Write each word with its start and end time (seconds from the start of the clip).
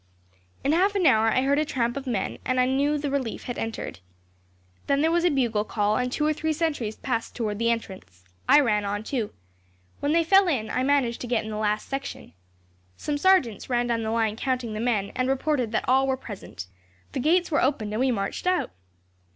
"In 0.63 0.71
half 0.71 0.95
an 0.95 1.05
hour 1.05 1.27
I 1.31 1.43
heard 1.43 1.59
a 1.59 1.63
tramp 1.63 1.95
of 1.95 2.07
men, 2.07 2.39
and 2.43 2.75
knew 2.75 2.97
the 2.97 3.11
relief 3.11 3.43
had 3.43 3.59
entered. 3.59 3.99
Then 4.87 5.01
there 5.01 5.11
was 5.11 5.23
a 5.23 5.29
bugle 5.29 5.63
call, 5.63 5.95
and 5.97 6.11
two 6.11 6.25
or 6.25 6.33
three 6.33 6.53
sentries 6.53 6.95
passed 6.95 7.35
towards 7.35 7.59
the 7.59 7.69
entrance. 7.69 8.23
I 8.49 8.61
ran 8.61 8.83
on, 8.83 9.03
too. 9.03 9.31
When 9.99 10.11
they 10.11 10.23
fell 10.23 10.47
in, 10.47 10.71
I 10.71 10.81
managed 10.81 11.21
to 11.21 11.27
get 11.27 11.43
in 11.43 11.51
the 11.51 11.55
last 11.55 11.87
section. 11.87 12.33
Some 12.97 13.19
sergeants 13.19 13.69
ran 13.69 13.85
down 13.85 14.01
the 14.01 14.09
line 14.09 14.35
counting 14.37 14.73
the 14.73 14.79
men, 14.79 15.11
and 15.15 15.29
reported 15.29 15.71
that 15.73 15.87
all 15.87 16.07
were 16.07 16.17
present. 16.17 16.65
The 17.11 17.19
gates 17.19 17.51
were 17.51 17.61
opened, 17.61 17.93
and 17.93 17.99
we 17.99 18.09
marched 18.09 18.47
out. 18.47 18.71